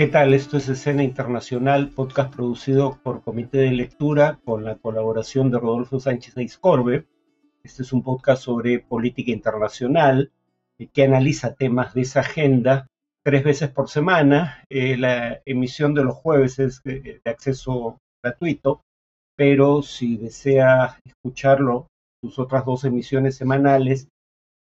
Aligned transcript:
¿Qué 0.00 0.06
tal? 0.06 0.32
Esto 0.32 0.56
es 0.56 0.66
Escena 0.66 1.02
Internacional, 1.02 1.90
podcast 1.90 2.34
producido 2.34 2.98
por 3.02 3.22
Comité 3.22 3.58
de 3.58 3.72
Lectura 3.72 4.40
con 4.46 4.64
la 4.64 4.76
colaboración 4.76 5.50
de 5.50 5.58
Rodolfo 5.58 6.00
Sánchez 6.00 6.38
Aizcorbe. 6.38 7.06
Este 7.62 7.82
es 7.82 7.92
un 7.92 8.02
podcast 8.02 8.42
sobre 8.42 8.78
política 8.78 9.30
internacional 9.30 10.32
eh, 10.78 10.86
que 10.86 11.04
analiza 11.04 11.54
temas 11.54 11.92
de 11.92 12.00
esa 12.00 12.20
agenda 12.20 12.86
tres 13.22 13.44
veces 13.44 13.68
por 13.68 13.90
semana. 13.90 14.64
Eh, 14.70 14.96
la 14.96 15.42
emisión 15.44 15.92
de 15.92 16.04
los 16.04 16.14
jueves 16.14 16.58
es 16.58 16.82
de, 16.82 17.20
acceso 17.26 17.98
gratuito, 18.24 18.80
pero 19.36 19.82
si 19.82 20.16
desea 20.16 20.98
escucharlo, 21.04 21.88
sus 22.24 22.38
otras 22.38 22.64
dos 22.64 22.84
emisiones 22.86 23.36
semanales, 23.36 24.08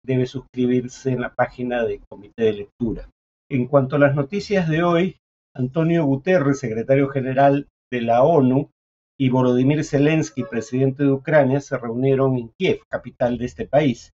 debe 0.05 0.27
suscribirse 0.27 1.13
en 1.13 1.21
la 1.21 1.33
página 1.33 1.85
de 1.85 2.01
Comité 2.09 2.43
de 2.43 2.53
Lectura. 2.53 3.09
En 3.51 3.67
cuanto 3.67 3.97
a 3.97 3.99
las 3.99 4.15
noticias 4.15 4.69
de 4.69 4.85
hoy, 4.85 5.17
Antonio 5.57 6.05
Guterres, 6.05 6.61
secretario 6.61 7.09
general 7.09 7.67
de 7.91 8.01
la 8.01 8.23
ONU, 8.23 8.71
y 9.19 9.29
Volodymyr 9.29 9.85
Zelensky, 9.85 10.45
presidente 10.45 11.03
de 11.03 11.11
Ucrania, 11.11 11.61
se 11.61 11.77
reunieron 11.77 12.39
en 12.39 12.53
Kiev, 12.57 12.83
capital 12.89 13.39
de 13.39 13.47
este 13.47 13.67
país. 13.67 14.13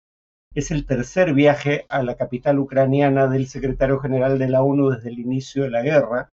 Es 0.54 0.70
el 0.70 0.86
tercer 0.86 1.34
viaje 1.34 1.84
a 1.90 2.02
la 2.02 2.16
capital 2.16 2.58
ucraniana 2.58 3.28
del 3.28 3.46
secretario 3.46 4.00
general 4.00 4.38
de 4.38 4.48
la 4.48 4.62
ONU 4.62 4.88
desde 4.90 5.10
el 5.10 5.18
inicio 5.18 5.64
de 5.64 5.70
la 5.70 5.82
guerra 5.82 6.30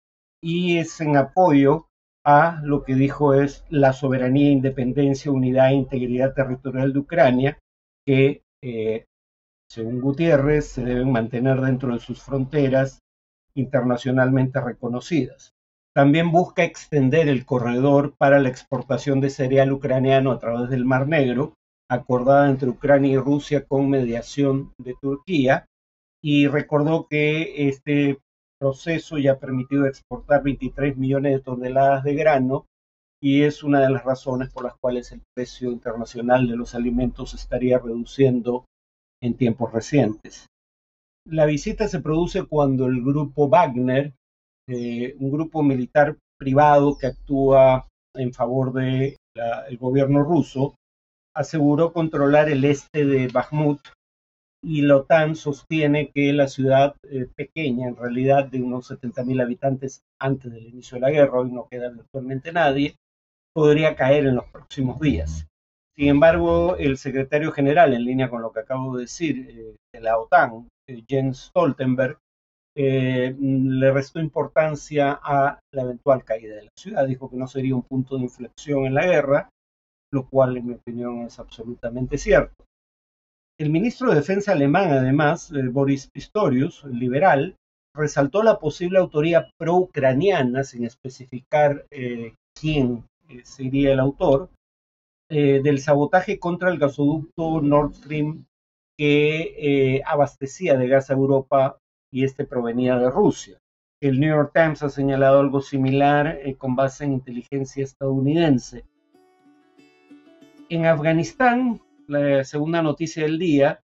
y 0.43 0.79
es 0.79 1.01
en 1.01 1.17
apoyo 1.17 1.87
a 2.27 2.61
lo 2.65 2.83
que 2.83 2.97
dijo 2.97 3.33
es 3.33 3.65
la 3.71 3.93
soberanía, 3.93 4.51
independencia, 4.51 5.31
unidad 5.31 5.71
e 5.71 5.75
integridad 5.75 6.35
territorial 6.35 6.93
de 6.93 6.99
Ucrania, 6.99 7.59
que 8.05 8.43
eh, 8.63 9.05
según 9.69 10.01
Gutiérrez 10.01 10.67
se 10.67 10.85
deben 10.85 11.13
mantener 11.13 11.61
dentro 11.61 11.93
de 11.93 12.01
sus 12.01 12.23
fronteras 12.23 13.01
internacionalmente 13.55 14.61
reconocidas. 14.61 15.53
También 15.95 16.31
busca 16.31 16.65
extender 16.65 17.29
el 17.29 17.45
corredor 17.45 18.15
para 18.17 18.39
la 18.39 18.49
exportación 18.49 19.21
de 19.21 19.31
cereal 19.31 19.73
ucraniano 19.73 20.31
a 20.31 20.39
través 20.39 20.71
del 20.71 20.85
Mar 20.85 21.09
Negro, 21.09 21.55
acordada 21.91 22.49
entre 22.49 22.69
Ucrania 22.69 23.13
y 23.13 23.19
Rusia 23.19 23.67
con 23.67 23.91
mediación 23.91 24.73
de 24.79 24.95
Turquía, 25.01 25.67
y 26.23 26.47
recordó 26.47 27.07
que 27.09 27.69
este 27.69 28.19
proceso 28.61 29.19
ya 29.19 29.33
ha 29.33 29.39
permitido 29.39 29.87
exportar 29.87 30.43
23 30.43 30.97
millones 30.97 31.33
de 31.33 31.41
toneladas 31.41 32.05
de 32.05 32.15
grano 32.15 32.67
y 33.21 33.43
es 33.43 33.63
una 33.63 33.81
de 33.81 33.91
las 33.91 34.05
razones 34.05 34.51
por 34.51 34.65
las 34.65 34.77
cuales 34.77 35.13
el 35.13 35.23
precio 35.35 35.71
internacional 35.71 36.47
de 36.47 36.57
los 36.57 36.75
alimentos 36.75 37.35
estaría 37.35 37.79
reduciendo 37.79 38.65
en 39.23 39.37
tiempos 39.37 39.73
recientes. 39.73 40.47
La 41.27 41.45
visita 41.45 41.89
se 41.89 42.01
produce 42.01 42.45
cuando 42.45 42.87
el 42.87 43.03
grupo 43.03 43.49
Wagner, 43.49 44.15
eh, 44.69 45.15
un 45.19 45.31
grupo 45.31 45.63
militar 45.63 46.17
privado 46.39 46.97
que 46.97 47.09
actúa 47.09 47.89
en 48.15 48.33
favor 48.33 48.73
del 48.73 49.17
gobierno 49.79 50.23
ruso, 50.23 50.75
aseguró 51.35 51.93
controlar 51.93 52.49
el 52.49 52.65
este 52.65 53.05
de 53.05 53.29
Bakhmut 53.29 53.81
y 54.63 54.83
la 54.83 54.97
OTAN 54.97 55.37
sostiene 55.37 56.11
que 56.11 56.33
la 56.33 56.49
ciudad 56.49 56.97
eh, 57.09 57.29
pequeña, 57.37 57.89
en 57.89 57.97
realidad 57.97 58.47
de 58.47 58.61
unos 58.61 58.91
70.000 58.91 59.43
habitantes 59.43 60.03
antes 60.21 60.53
del 60.53 60.67
inicio 60.67 60.97
de 60.97 61.01
la 61.03 61.11
guerra, 61.11 61.41
hoy 61.41 61.53
no 61.53 61.69
queda 61.71 61.91
virtualmente 61.91 62.53
nadie, 62.53 62.97
podría 63.55 63.95
caer 63.95 64.27
en 64.27 64.37
los 64.37 64.47
próximos 64.47 65.01
días. 65.01 65.47
Sin 65.99 66.07
embargo, 66.07 66.77
el 66.77 66.97
secretario 66.97 67.51
general, 67.51 67.93
en 67.93 68.05
línea 68.05 68.31
con 68.31 68.41
lo 68.41 68.53
que 68.53 68.61
acabo 68.61 68.97
de 68.97 69.03
decir, 69.03 69.49
eh, 69.51 69.77
de 69.93 70.01
la 70.01 70.17
OTAN, 70.17 70.69
eh, 70.89 71.03
Jens 71.09 71.47
Stoltenberg, 71.47 72.19
eh, 72.77 73.35
le 73.37 73.91
restó 73.91 74.21
importancia 74.21 75.19
a 75.21 75.59
la 75.75 75.83
eventual 75.83 76.23
caída 76.23 76.55
de 76.55 76.63
la 76.67 76.71
ciudad. 76.79 77.05
Dijo 77.05 77.29
que 77.29 77.37
no 77.37 77.49
sería 77.49 77.75
un 77.75 77.83
punto 77.83 78.17
de 78.17 78.23
inflexión 78.23 78.87
en 78.87 78.95
la 78.95 79.07
guerra, 79.07 79.49
lo 80.13 80.29
cual 80.29 80.57
en 80.57 80.69
mi 80.69 80.75
opinión 80.75 81.23
es 81.23 81.41
absolutamente 81.41 82.17
cierto. 82.17 82.55
El 83.59 83.71
ministro 83.71 84.11
de 84.11 84.17
Defensa 84.19 84.53
alemán, 84.53 84.93
además, 84.93 85.53
Boris 85.73 86.09
Pistorius, 86.13 86.85
liberal, 86.85 87.57
resaltó 87.93 88.45
la 88.45 88.61
posible 88.61 89.01
autoría 89.01 89.51
pro-ucraniana, 89.59 90.63
sin 90.63 90.85
especificar 90.85 91.87
quién 92.55 93.05
sería 93.43 93.95
el 93.95 93.99
autor, 93.99 94.49
eh, 95.31 95.61
del 95.63 95.81
sabotaje 95.81 96.39
contra 96.39 96.71
el 96.71 96.79
gasoducto 96.79 97.61
Nord 97.61 97.95
Stream 97.95 98.47
que 98.97 99.55
eh, 99.97 100.03
abastecía 100.07 100.77
de 100.77 100.89
gas 100.89 101.11
a 101.11 101.15
Europa 101.15 101.79
y 102.11 102.25
este 102.25 102.45
provenía 102.45 102.99
de 102.99 103.11
Rusia. 103.11 103.61
El 104.01 104.21
New 104.21 104.31
York 104.31 104.53
Times 104.55 104.83
ha 104.83 104.89
señalado 104.89 105.41
algo 105.41 105.61
similar 105.61 106.41
eh, 106.43 106.57
con 106.57 106.75
base 106.77 107.05
en 107.05 107.13
inteligencia 107.13 107.85
estadounidense. 107.85 108.85
En 110.69 110.87
Afganistán, 110.87 111.81
la 112.07 112.43
segunda 112.45 112.81
noticia 112.83 113.25
del 113.25 113.39
día 113.39 113.83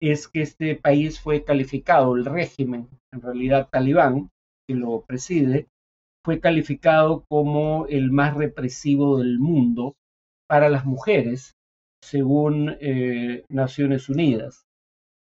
es 0.00 0.28
que 0.28 0.42
este 0.42 0.76
país 0.76 1.20
fue 1.20 1.44
calificado, 1.44 2.16
el 2.16 2.24
régimen, 2.24 2.88
en 3.12 3.22
realidad 3.22 3.68
talibán, 3.70 4.30
que 4.66 4.74
lo 4.74 5.02
preside, 5.02 5.68
fue 6.24 6.40
calificado 6.40 7.24
como 7.28 7.86
el 7.86 8.10
más 8.10 8.36
represivo 8.36 9.18
del 9.18 9.38
mundo 9.38 9.94
para 10.52 10.68
las 10.68 10.84
mujeres, 10.84 11.56
según 12.04 12.76
eh, 12.78 13.46
Naciones 13.48 14.10
Unidas. 14.10 14.66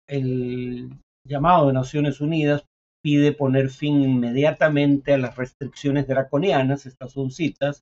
El 0.06 0.91
llamado 1.27 1.69
de 1.69 1.72
Naciones 1.72 2.21
Unidas 2.21 2.66
pide 3.03 3.32
poner 3.32 3.71
fin 3.71 4.03
inmediatamente 4.03 5.15
a 5.15 5.16
las 5.16 5.34
restricciones 5.34 6.06
draconianas, 6.06 6.84
estas 6.84 7.12
son 7.12 7.31
citas, 7.31 7.81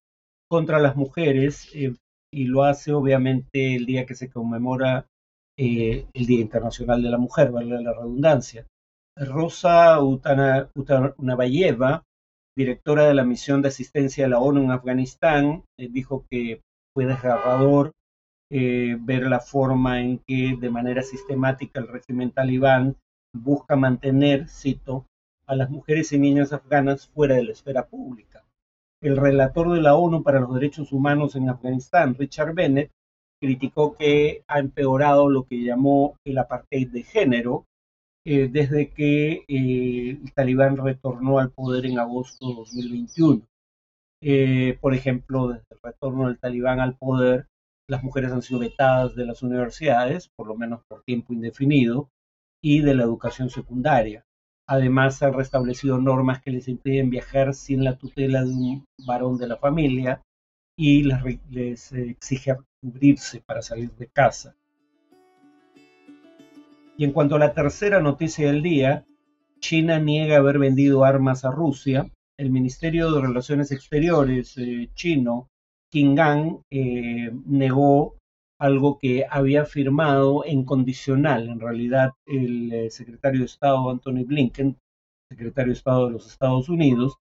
contra 0.48 0.78
las 0.78 0.94
mujeres, 0.94 1.68
eh, 1.74 1.96
y 2.32 2.44
lo 2.44 2.62
hace 2.62 2.92
obviamente 2.92 3.74
el 3.74 3.84
día 3.84 4.06
que 4.06 4.14
se 4.14 4.30
conmemora 4.30 5.08
eh, 5.58 6.06
el 6.14 6.26
Día 6.26 6.40
Internacional 6.40 7.02
de 7.02 7.10
la 7.10 7.18
Mujer, 7.18 7.50
vale 7.50 7.82
la 7.82 7.94
redundancia. 7.94 8.64
Rosa 9.18 10.00
Utanabayeva, 10.00 12.04
directora 12.56 13.08
de 13.08 13.14
la 13.14 13.24
misión 13.24 13.60
de 13.60 13.70
asistencia 13.70 14.22
de 14.22 14.30
la 14.30 14.38
ONU 14.38 14.62
en 14.62 14.70
Afganistán, 14.70 15.64
dijo 15.76 16.26
que 16.30 16.60
fue 16.94 17.06
desgarrador 17.06 17.92
eh, 18.50 18.96
ver 19.00 19.24
la 19.24 19.40
forma 19.40 20.00
en 20.00 20.18
que 20.18 20.56
de 20.58 20.70
manera 20.70 21.02
sistemática 21.02 21.80
el 21.80 21.88
régimen 21.88 22.30
talibán 22.30 22.96
busca 23.34 23.74
mantener, 23.74 24.48
cito, 24.48 25.06
a 25.46 25.56
las 25.56 25.68
mujeres 25.70 26.12
y 26.12 26.18
niñas 26.18 26.52
afganas 26.52 27.08
fuera 27.08 27.34
de 27.34 27.44
la 27.44 27.52
esfera 27.52 27.86
pública. 27.86 28.44
El 29.02 29.16
relator 29.16 29.72
de 29.72 29.82
la 29.82 29.96
ONU 29.96 30.22
para 30.22 30.40
los 30.40 30.54
Derechos 30.54 30.92
Humanos 30.92 31.36
en 31.36 31.48
Afganistán, 31.48 32.14
Richard 32.14 32.54
Bennett, 32.54 32.90
criticó 33.40 33.96
que 33.96 34.42
ha 34.46 34.58
empeorado 34.58 35.28
lo 35.28 35.44
que 35.44 35.62
llamó 35.62 36.16
el 36.24 36.38
apartheid 36.38 36.88
de 36.88 37.02
género 37.02 37.66
eh, 38.24 38.48
desde 38.50 38.90
que 38.90 39.44
eh, 39.48 40.18
el 40.22 40.32
talibán 40.32 40.78
retornó 40.78 41.38
al 41.38 41.50
poder 41.50 41.84
en 41.84 41.98
agosto 41.98 42.48
de 42.48 42.54
2021. 42.54 43.42
Eh, 44.26 44.78
por 44.80 44.94
ejemplo, 44.94 45.48
desde 45.48 45.66
el 45.68 45.78
retorno 45.82 46.28
del 46.28 46.38
talibán 46.38 46.80
al 46.80 46.96
poder, 46.96 47.46
las 47.86 48.02
mujeres 48.02 48.32
han 48.32 48.40
sido 48.40 48.60
vetadas 48.60 49.14
de 49.14 49.26
las 49.26 49.42
universidades, 49.42 50.30
por 50.34 50.46
lo 50.48 50.56
menos 50.56 50.80
por 50.88 51.02
tiempo 51.02 51.34
indefinido, 51.34 52.08
y 52.62 52.80
de 52.80 52.94
la 52.94 53.02
educación 53.02 53.50
secundaria. 53.50 54.24
Además, 54.66 55.22
han 55.22 55.34
restablecido 55.34 55.98
normas 55.98 56.40
que 56.40 56.52
les 56.52 56.68
impiden 56.68 57.10
viajar 57.10 57.52
sin 57.52 57.84
la 57.84 57.98
tutela 57.98 58.42
de 58.42 58.48
un 58.48 58.86
varón 59.06 59.36
de 59.36 59.46
la 59.46 59.58
familia 59.58 60.22
y 60.74 61.02
les, 61.02 61.22
les 61.50 61.92
exige 61.92 62.56
cubrirse 62.80 63.42
para 63.42 63.60
salir 63.60 63.90
de 63.96 64.06
casa. 64.06 64.56
Y 66.96 67.04
en 67.04 67.12
cuanto 67.12 67.36
a 67.36 67.40
la 67.40 67.52
tercera 67.52 68.00
noticia 68.00 68.46
del 68.46 68.62
día, 68.62 69.04
China 69.60 69.98
niega 69.98 70.38
haber 70.38 70.58
vendido 70.58 71.04
armas 71.04 71.44
a 71.44 71.50
Rusia 71.50 72.10
el 72.36 72.50
Ministerio 72.50 73.12
de 73.12 73.20
Relaciones 73.20 73.70
Exteriores 73.70 74.56
eh, 74.58 74.90
chino, 74.94 75.50
Qin 75.90 76.14
Gang, 76.14 76.60
eh, 76.70 77.30
negó 77.46 78.16
algo 78.58 78.98
que 78.98 79.26
había 79.28 79.64
firmado 79.64 80.44
en 80.44 80.64
condicional, 80.64 81.48
en 81.48 81.60
realidad, 81.60 82.12
el 82.26 82.72
eh, 82.72 82.90
secretario 82.90 83.40
de 83.40 83.46
Estado 83.46 83.90
Anthony 83.90 84.24
Blinken, 84.24 84.76
secretario 85.28 85.72
de 85.72 85.78
Estado 85.78 86.06
de 86.06 86.12
los 86.12 86.26
Estados 86.26 86.68
Unidos, 86.68 87.16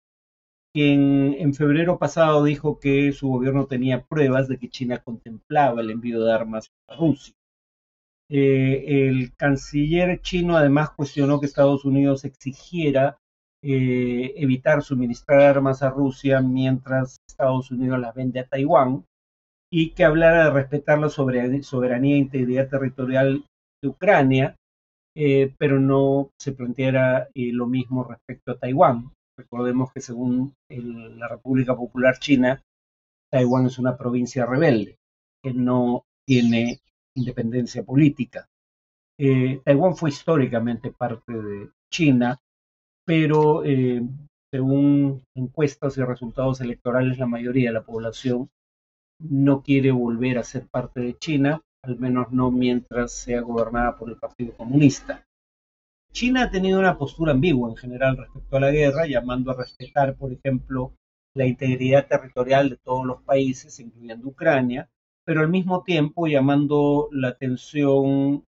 quien 0.72 1.34
en 1.38 1.54
febrero 1.54 1.98
pasado 1.98 2.44
dijo 2.44 2.78
que 2.78 3.12
su 3.12 3.28
gobierno 3.28 3.66
tenía 3.66 4.04
pruebas 4.04 4.46
de 4.48 4.58
que 4.58 4.68
China 4.68 4.98
contemplaba 4.98 5.80
el 5.80 5.90
envío 5.90 6.22
de 6.24 6.32
armas 6.32 6.70
a 6.88 6.96
Rusia. 6.96 7.34
el 8.28 9.34
canciller 9.36 10.20
chino 10.22 10.56
además 10.56 10.90
cuestionó 10.90 11.40
que 11.40 11.46
Estados 11.46 11.84
Unidos 11.84 12.24
exigiera 12.24 13.19
eh, 13.62 14.32
evitar 14.36 14.82
suministrar 14.82 15.42
armas 15.42 15.82
a 15.82 15.90
Rusia 15.90 16.40
mientras 16.40 17.18
Estados 17.28 17.70
Unidos 17.70 17.98
las 17.98 18.14
vende 18.14 18.40
a 18.40 18.46
Taiwán 18.46 19.04
y 19.70 19.90
que 19.90 20.04
hablara 20.04 20.44
de 20.44 20.50
respetar 20.50 20.98
la 20.98 21.10
soberanía 21.10 22.14
e 22.14 22.18
integridad 22.18 22.70
territorial 22.70 23.44
de 23.82 23.88
Ucrania, 23.88 24.56
eh, 25.14 25.54
pero 25.58 25.78
no 25.78 26.30
se 26.40 26.52
planteara 26.52 27.28
eh, 27.34 27.52
lo 27.52 27.66
mismo 27.66 28.02
respecto 28.04 28.52
a 28.52 28.58
Taiwán. 28.58 29.12
Recordemos 29.36 29.92
que 29.92 30.00
según 30.00 30.54
la 30.68 31.28
República 31.28 31.76
Popular 31.76 32.18
China, 32.18 32.62
Taiwán 33.30 33.66
es 33.66 33.78
una 33.78 33.96
provincia 33.96 34.46
rebelde 34.46 34.96
que 35.42 35.52
no 35.52 36.04
tiene 36.26 36.80
independencia 37.14 37.82
política. 37.82 38.46
Taiwán 39.64 39.96
fue 39.96 40.10
históricamente 40.10 40.92
parte 40.92 41.32
de 41.32 41.70
China, 41.90 42.38
pero 43.10 43.64
eh, 43.64 44.02
según 44.52 45.24
encuestas 45.34 45.98
y 45.98 46.02
resultados 46.04 46.60
electorales, 46.60 47.18
la 47.18 47.26
mayoría 47.26 47.70
de 47.70 47.74
la 47.74 47.82
población 47.82 48.48
no 49.18 49.64
quiere 49.64 49.90
volver 49.90 50.38
a 50.38 50.44
ser 50.44 50.68
parte 50.68 51.00
de 51.00 51.18
China, 51.18 51.60
al 51.82 51.98
menos 51.98 52.30
no 52.30 52.52
mientras 52.52 53.10
sea 53.10 53.40
gobernada 53.40 53.96
por 53.96 54.10
el 54.10 54.16
Partido 54.16 54.56
Comunista. 54.56 55.24
China 56.12 56.44
ha 56.44 56.50
tenido 56.52 56.78
una 56.78 56.96
postura 56.96 57.32
ambigua 57.32 57.68
en 57.68 57.76
general 57.76 58.16
respecto 58.16 58.56
a 58.56 58.60
la 58.60 58.70
guerra, 58.70 59.08
llamando 59.08 59.50
a 59.50 59.56
respetar, 59.56 60.14
por 60.14 60.32
ejemplo, 60.32 60.92
la 61.34 61.46
integridad 61.46 62.06
territorial 62.06 62.70
de 62.70 62.76
todos 62.76 63.04
los 63.04 63.22
países, 63.22 63.80
incluyendo 63.80 64.28
Ucrania, 64.28 64.88
pero 65.26 65.40
al 65.40 65.48
mismo 65.48 65.82
tiempo 65.82 66.28
llamando 66.28 67.08
la 67.10 67.30
atención 67.30 68.44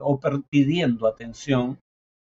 o 0.00 0.20
pidiendo 0.50 1.06
atención 1.06 1.78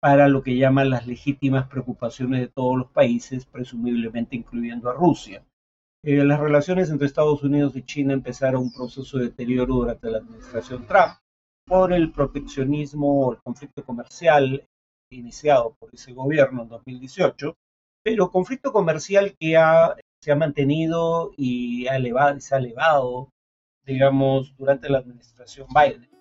para 0.02 0.26
lo 0.26 0.42
que 0.42 0.56
llaman 0.56 0.90
las 0.90 1.06
legítimas 1.06 1.68
preocupaciones 1.68 2.40
de 2.40 2.48
todos 2.48 2.76
los 2.76 2.90
países, 2.90 3.46
presumiblemente 3.46 4.34
incluyendo 4.34 4.90
a 4.90 4.94
Rusia. 4.94 5.44
Eh, 6.04 6.24
las 6.24 6.40
relaciones 6.40 6.90
entre 6.90 7.06
Estados 7.06 7.44
Unidos 7.44 7.76
y 7.76 7.84
China 7.84 8.12
empezaron 8.12 8.62
un 8.62 8.72
proceso 8.72 9.18
de 9.18 9.26
deterioro 9.26 9.74
durante 9.74 10.10
la 10.10 10.18
administración 10.18 10.88
Trump 10.88 11.18
por 11.64 11.92
el 11.92 12.10
proteccionismo 12.10 13.26
o 13.26 13.32
el 13.34 13.38
conflicto 13.42 13.84
comercial 13.84 14.66
iniciado 15.12 15.76
por 15.78 15.94
ese 15.94 16.12
gobierno 16.12 16.62
en 16.62 16.68
2018, 16.68 17.54
pero 18.02 18.32
conflicto 18.32 18.72
comercial 18.72 19.36
que 19.38 19.56
se 20.20 20.32
ha 20.32 20.34
mantenido 20.34 21.30
y 21.36 21.86
ha 21.86 21.94
elevado, 21.94 22.40
se 22.40 22.56
ha 22.56 22.58
elevado, 22.58 23.28
digamos, 23.86 24.56
durante 24.56 24.88
la 24.88 24.98
administración 24.98 25.68
Biden. 25.72 26.11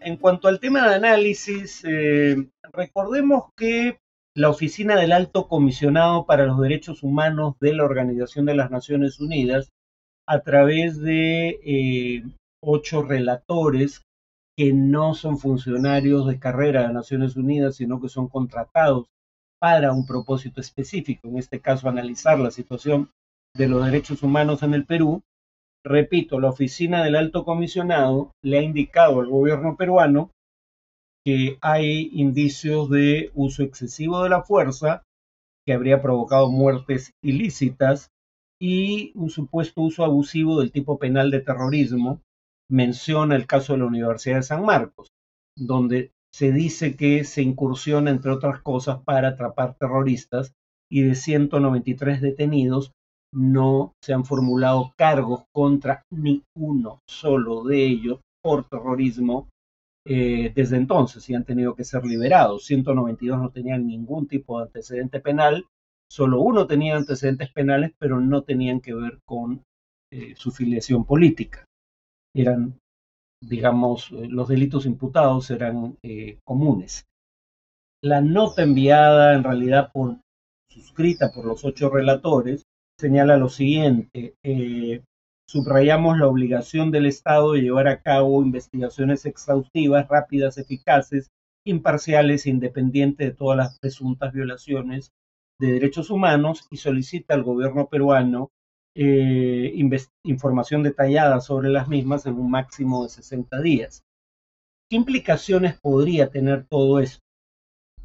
En 0.00 0.16
cuanto 0.16 0.48
al 0.48 0.60
tema 0.60 0.88
de 0.88 0.94
análisis, 0.94 1.84
eh, 1.84 2.36
recordemos 2.72 3.50
que 3.56 3.98
la 4.34 4.50
Oficina 4.50 4.96
del 4.96 5.12
Alto 5.12 5.48
Comisionado 5.48 6.24
para 6.24 6.46
los 6.46 6.60
Derechos 6.60 7.02
Humanos 7.02 7.56
de 7.60 7.74
la 7.74 7.84
Organización 7.84 8.46
de 8.46 8.54
las 8.54 8.70
Naciones 8.70 9.18
Unidas, 9.18 9.70
a 10.26 10.40
través 10.40 11.00
de 11.00 11.58
eh, 11.64 12.22
ocho 12.62 13.02
relatores 13.02 14.02
que 14.56 14.72
no 14.72 15.14
son 15.14 15.38
funcionarios 15.38 16.26
de 16.26 16.38
carrera 16.38 16.86
de 16.86 16.92
Naciones 16.92 17.36
Unidas, 17.36 17.76
sino 17.76 18.00
que 18.00 18.08
son 18.08 18.28
contratados 18.28 19.06
para 19.60 19.92
un 19.92 20.06
propósito 20.06 20.60
específico, 20.60 21.28
en 21.28 21.38
este 21.38 21.60
caso 21.60 21.88
analizar 21.88 22.38
la 22.38 22.50
situación 22.50 23.10
de 23.56 23.68
los 23.68 23.84
derechos 23.84 24.22
humanos 24.22 24.62
en 24.62 24.74
el 24.74 24.84
Perú. 24.84 25.22
Repito, 25.88 26.38
la 26.38 26.50
oficina 26.50 27.02
del 27.02 27.16
alto 27.16 27.46
comisionado 27.46 28.32
le 28.42 28.58
ha 28.58 28.62
indicado 28.62 29.20
al 29.20 29.28
gobierno 29.28 29.74
peruano 29.78 30.32
que 31.24 31.56
hay 31.62 32.10
indicios 32.12 32.90
de 32.90 33.30
uso 33.34 33.62
excesivo 33.62 34.22
de 34.22 34.28
la 34.28 34.42
fuerza 34.42 35.02
que 35.64 35.72
habría 35.72 36.02
provocado 36.02 36.50
muertes 36.50 37.12
ilícitas 37.24 38.10
y 38.60 39.12
un 39.14 39.30
supuesto 39.30 39.80
uso 39.80 40.04
abusivo 40.04 40.60
del 40.60 40.72
tipo 40.72 40.98
penal 40.98 41.30
de 41.30 41.40
terrorismo. 41.40 42.20
Menciona 42.70 43.34
el 43.34 43.46
caso 43.46 43.72
de 43.72 43.78
la 43.78 43.86
Universidad 43.86 44.36
de 44.36 44.42
San 44.42 44.66
Marcos, 44.66 45.08
donde 45.56 46.12
se 46.30 46.52
dice 46.52 46.96
que 46.96 47.24
se 47.24 47.40
incursiona, 47.40 48.10
entre 48.10 48.30
otras 48.32 48.60
cosas, 48.60 49.00
para 49.04 49.28
atrapar 49.28 49.74
terroristas 49.78 50.52
y 50.90 51.00
de 51.00 51.14
193 51.14 52.20
detenidos 52.20 52.92
no 53.32 53.92
se 54.02 54.12
han 54.12 54.24
formulado 54.24 54.92
cargos 54.96 55.44
contra 55.52 56.02
ni 56.10 56.42
uno 56.56 57.00
solo 57.06 57.64
de 57.64 57.86
ellos 57.86 58.20
por 58.42 58.64
terrorismo 58.68 59.48
eh, 60.06 60.52
desde 60.54 60.78
entonces 60.78 61.28
y 61.28 61.34
han 61.34 61.44
tenido 61.44 61.74
que 61.74 61.84
ser 61.84 62.04
liberados. 62.04 62.64
192 62.64 63.38
no 63.38 63.50
tenían 63.50 63.86
ningún 63.86 64.26
tipo 64.26 64.58
de 64.58 64.64
antecedente 64.64 65.20
penal, 65.20 65.66
solo 66.10 66.40
uno 66.40 66.66
tenía 66.66 66.96
antecedentes 66.96 67.52
penales, 67.52 67.92
pero 67.98 68.20
no 68.20 68.42
tenían 68.42 68.80
que 68.80 68.94
ver 68.94 69.18
con 69.26 69.62
eh, 70.10 70.34
su 70.36 70.50
filiación 70.50 71.04
política 71.04 71.66
eran, 72.34 72.78
digamos, 73.42 74.10
eh, 74.12 74.28
los 74.28 74.48
delitos 74.48 74.86
imputados 74.86 75.50
eran 75.50 75.98
comunes. 76.44 77.04
La 78.02 78.20
nota 78.20 78.62
enviada 78.62 79.34
en 79.34 79.44
realidad 79.44 79.90
por, 79.92 80.20
suscrita 80.70 81.32
por 81.34 81.44
los 81.44 81.64
ocho 81.64 81.90
relatores 81.90 82.62
señala 82.98 83.36
lo 83.36 83.48
siguiente. 83.48 84.34
Eh, 84.42 85.02
subrayamos 85.48 86.18
la 86.18 86.26
obligación 86.26 86.90
del 86.90 87.06
Estado 87.06 87.52
de 87.52 87.62
llevar 87.62 87.88
a 87.88 88.02
cabo 88.02 88.42
investigaciones 88.42 89.24
exhaustivas, 89.24 90.08
rápidas, 90.08 90.58
eficaces, 90.58 91.30
imparciales 91.64 92.46
independientes 92.46 93.28
de 93.28 93.34
todas 93.34 93.56
las 93.56 93.78
presuntas 93.78 94.32
violaciones 94.32 95.12
de 95.60 95.72
derechos 95.72 96.10
humanos 96.10 96.66
y 96.70 96.76
solicita 96.76 97.34
al 97.34 97.42
gobierno 97.42 97.88
peruano 97.88 98.50
eh, 98.94 99.72
información 100.24 100.82
detallada 100.82 101.40
sobre 101.40 101.68
las 101.68 101.88
mismas 101.88 102.26
en 102.26 102.34
un 102.34 102.50
máximo 102.50 103.04
de 103.04 103.10
60 103.10 103.60
días. 103.60 104.02
¿Qué 104.90 104.96
implicaciones 104.96 105.78
podría 105.80 106.30
tener 106.30 106.66
todo 106.66 107.00
esto? 107.00 107.20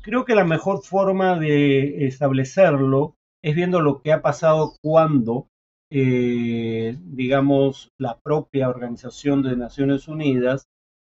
Creo 0.02 0.26
que 0.26 0.36
la 0.36 0.44
mejor 0.44 0.84
forma 0.84 1.40
de 1.40 2.06
establecerlo 2.06 3.16
es 3.44 3.56
viendo 3.56 3.82
lo 3.82 4.02
que 4.02 4.14
ha 4.14 4.22
pasado 4.22 4.76
cuando, 4.82 5.48
eh, 5.92 6.98
digamos, 7.02 7.92
la 8.00 8.18
propia 8.20 8.70
Organización 8.70 9.44
de 9.44 9.58
Naciones 9.58 10.08
Unidas, 10.08 10.66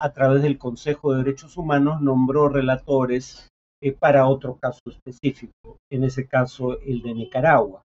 a 0.01 0.13
través 0.13 0.43
del 0.43 0.59
Consejo 0.59 1.13
de 1.13 1.19
Derechos 1.23 1.57
Humanos, 1.57 2.03
nombró 2.03 2.49
relatores 2.49 3.49
eh, 3.81 3.93
para 3.93 4.27
otro 4.27 4.59
caso 4.61 4.81
específico, 4.87 5.79
en 5.91 6.05
ese 6.05 6.27
caso 6.27 6.81
el 6.81 7.01
de 7.03 7.15
Nicaragua. 7.15 7.83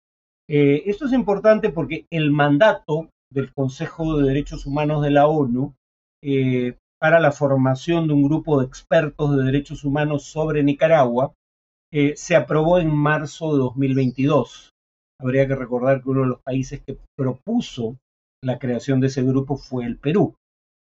Eh, 0.47 0.83
esto 0.85 1.05
es 1.05 1.13
importante 1.13 1.69
porque 1.69 2.05
el 2.11 2.29
mandato 2.29 3.09
del 3.31 3.53
Consejo 3.53 4.17
de 4.17 4.27
Derechos 4.27 4.65
Humanos 4.65 5.01
de 5.01 5.11
la 5.11 5.27
ONU 5.27 5.73
para 6.99 7.19
la 7.19 7.31
formación 7.31 8.07
de 8.07 8.13
un 8.13 8.23
grupo 8.23 8.59
de 8.59 8.65
expertos 8.65 9.35
de 9.35 9.43
derechos 9.43 9.83
humanos 9.83 10.23
sobre 10.23 10.63
Nicaragua 10.63 11.33
eh, 11.91 12.13
se 12.15 12.35
aprobó 12.35 12.79
en 12.79 12.93
marzo 12.93 13.53
de 13.53 13.59
2022. 13.59 14.71
Habría 15.19 15.47
que 15.47 15.55
recordar 15.55 16.03
que 16.03 16.09
uno 16.09 16.21
de 16.21 16.27
los 16.27 16.41
países 16.41 16.81
que 16.85 16.97
propuso 17.17 17.97
la 18.43 18.59
creación 18.59 18.99
de 18.99 19.07
ese 19.07 19.23
grupo 19.23 19.57
fue 19.57 19.85
el 19.85 19.97
Perú. 19.97 20.35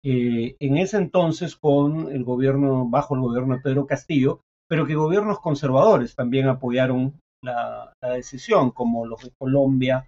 en 0.04 0.78
ese 0.78 0.98
entonces, 0.98 1.56
con 1.56 2.12
el 2.12 2.24
gobierno, 2.24 2.88
bajo 2.88 3.14
el 3.16 3.22
gobierno 3.22 3.56
de 3.56 3.62
Pedro 3.62 3.86
Castillo, 3.86 4.42
pero 4.72 4.88
que 4.88 4.96
gobiernos 4.96 5.40
conservadores 5.42 6.16
también 6.16 6.48
apoyaron 6.48 7.20
la, 7.44 7.94
decisión, 8.02 8.72
como 8.72 9.06
los 9.06 9.22
de 9.22 9.32
Colombia, 9.38 10.08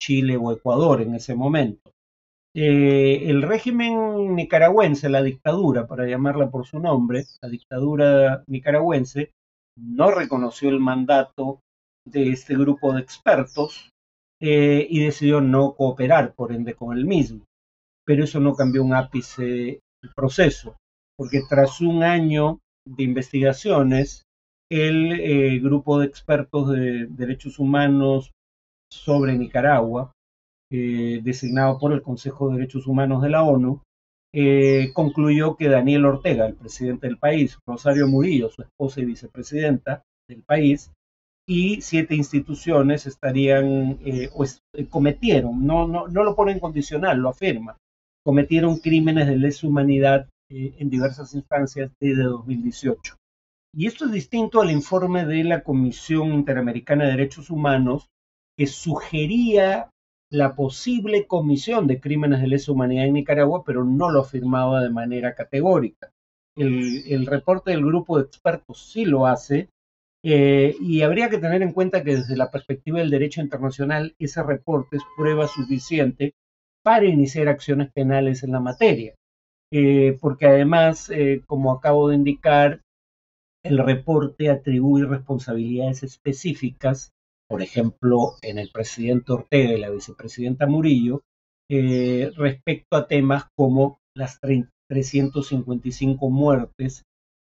Chile 0.00 0.36
o 0.36 0.52
Ecuador 0.52 1.02
en 1.02 1.14
ese 1.14 1.34
momento. 1.34 1.90
Eh, 2.56 3.28
el 3.28 3.42
régimen 3.42 4.34
nicaragüense, 4.34 5.08
la 5.08 5.22
dictadura, 5.22 5.86
para 5.86 6.06
llamarla 6.06 6.50
por 6.50 6.66
su 6.66 6.78
nombre, 6.78 7.24
la 7.42 7.48
dictadura 7.48 8.44
nicaragüense, 8.46 9.32
no 9.80 10.10
reconoció 10.10 10.68
el 10.68 10.80
mandato 10.80 11.60
de 12.04 12.30
este 12.30 12.56
grupo 12.56 12.92
de 12.92 13.00
expertos 13.00 13.90
eh, 14.40 14.86
y 14.88 15.04
decidió 15.04 15.40
no 15.40 15.74
cooperar, 15.74 16.34
por 16.34 16.52
ende, 16.52 16.74
con 16.74 16.96
el 16.96 17.04
mismo. 17.04 17.44
Pero 18.04 18.24
eso 18.24 18.40
no 18.40 18.54
cambió 18.54 18.82
un 18.82 18.94
ápice 18.94 19.80
el 20.02 20.14
proceso, 20.14 20.76
porque 21.16 21.40
tras 21.48 21.80
un 21.80 22.02
año 22.02 22.60
de 22.86 23.02
investigaciones, 23.02 24.22
el 24.70 25.12
eh, 25.12 25.58
grupo 25.60 25.98
de 25.98 26.06
expertos 26.06 26.70
de 26.70 27.06
derechos 27.06 27.58
humanos 27.58 28.32
sobre 28.90 29.36
Nicaragua, 29.36 30.12
eh, 30.70 31.20
designado 31.22 31.78
por 31.78 31.92
el 31.92 32.02
Consejo 32.02 32.48
de 32.48 32.58
Derechos 32.58 32.86
Humanos 32.86 33.22
de 33.22 33.30
la 33.30 33.42
ONU, 33.42 33.82
eh, 34.32 34.90
concluyó 34.92 35.56
que 35.56 35.68
Daniel 35.68 36.04
Ortega, 36.06 36.46
el 36.46 36.54
presidente 36.54 37.06
del 37.06 37.18
país, 37.18 37.58
Rosario 37.66 38.06
Murillo, 38.08 38.50
su 38.50 38.62
esposa 38.62 39.00
y 39.00 39.06
vicepresidenta 39.06 40.02
del 40.28 40.42
país, 40.42 40.90
y 41.46 41.80
siete 41.80 42.14
instituciones 42.14 43.06
estarían, 43.06 43.98
o 44.34 44.44
cometieron, 44.90 45.66
no, 45.66 45.88
no, 45.88 46.06
no 46.06 46.22
lo 46.22 46.36
pone 46.36 46.52
en 46.52 46.60
condicional, 46.60 47.18
lo 47.18 47.30
afirma, 47.30 47.78
cometieron 48.22 48.76
crímenes 48.78 49.26
de 49.26 49.38
lesa 49.38 49.66
humanidad 49.66 50.28
en 50.50 50.90
diversas 50.90 51.34
instancias 51.34 51.90
desde 52.00 52.22
2018. 52.24 53.16
Y 53.74 53.86
esto 53.86 54.06
es 54.06 54.12
distinto 54.12 54.60
al 54.60 54.70
informe 54.70 55.24
de 55.26 55.44
la 55.44 55.62
Comisión 55.62 56.32
Interamericana 56.32 57.04
de 57.04 57.10
Derechos 57.12 57.50
Humanos 57.50 58.08
que 58.56 58.66
sugería 58.66 59.90
la 60.30 60.54
posible 60.54 61.26
comisión 61.26 61.86
de 61.86 62.00
crímenes 62.00 62.40
de 62.40 62.48
lesa 62.48 62.72
humanidad 62.72 63.06
en 63.06 63.14
Nicaragua, 63.14 63.62
pero 63.64 63.84
no 63.84 64.10
lo 64.10 64.20
afirmaba 64.20 64.82
de 64.82 64.90
manera 64.90 65.34
categórica. 65.34 66.10
El, 66.56 67.26
reporte 67.26 67.70
del 67.70 67.84
grupo 67.84 68.18
de 68.18 68.24
expertos 68.24 68.90
sí 68.92 69.04
lo 69.04 69.26
hace 69.26 69.68
Eh, 70.24 70.74
y 70.80 71.02
habría 71.02 71.30
que 71.30 71.38
tener 71.38 71.62
en 71.62 71.72
cuenta 71.72 72.02
que 72.02 72.16
desde 72.16 72.36
la 72.36 72.50
perspectiva 72.50 72.98
del 72.98 73.08
derecho 73.08 73.40
internacional, 73.40 74.16
ese 74.18 74.42
reporte 74.42 74.96
es 74.96 75.02
prueba 75.16 75.46
suficiente 75.46 76.34
para 76.82 77.06
iniciar 77.06 77.48
acciones 77.48 77.92
penales 77.92 78.42
en 78.42 78.50
la 78.50 78.58
materia. 78.58 79.14
Eh, 79.72 80.18
porque 80.20 80.46
además, 80.46 81.08
eh, 81.10 81.42
como 81.46 81.70
acabo 81.72 82.08
de 82.08 82.16
indicar, 82.16 82.80
el 83.62 83.78
reporte 83.78 84.50
atribuye 84.50 85.06
responsabilidades 85.06 86.02
específicas, 86.02 87.12
por 87.48 87.62
ejemplo, 87.62 88.36
en 88.42 88.58
el 88.58 88.70
presidente 88.70 89.32
Ortega 89.32 89.72
y 89.72 89.80
la 89.80 89.90
vicepresidenta 89.90 90.66
Murillo, 90.66 91.22
respecto 91.68 92.96
a 92.96 93.06
temas 93.06 93.46
como 93.56 93.98
las 94.16 94.40
355 94.40 96.30
muertes 96.30 97.04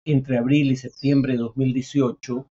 entre 0.06 0.38
abril 0.38 0.72
y 0.72 0.76
septiembre 0.76 1.34
de 1.34 1.40
2018 1.40 2.48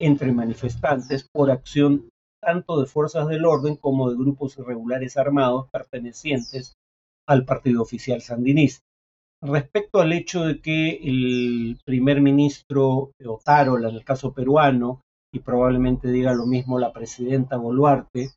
entre 0.00 0.32
manifestantes 0.32 1.28
por 1.32 1.50
acción 1.50 2.08
tanto 2.42 2.80
de 2.80 2.86
fuerzas 2.86 3.28
del 3.28 3.44
orden 3.44 3.76
como 3.76 4.10
de 4.10 4.16
grupos 4.16 4.56
irregulares 4.56 5.18
armados 5.18 5.68
pertenecientes 5.70 6.74
al 7.28 7.44
partido 7.44 7.82
oficial 7.82 8.22
sandinista. 8.22 8.82
Respecto 9.42 10.00
al 10.00 10.12
hecho 10.12 10.44
de 10.44 10.60
que 10.60 10.92
el 11.02 11.78
primer 11.84 12.20
ministro 12.22 13.12
Otárola, 13.24 13.90
en 13.90 13.96
el 13.96 14.04
caso 14.04 14.32
peruano, 14.32 15.02
y 15.32 15.40
probablemente 15.40 16.10
diga 16.10 16.32
lo 16.34 16.46
mismo 16.46 16.78
la 16.78 16.92
presidenta 16.92 17.56
Boluarte, 17.56 18.30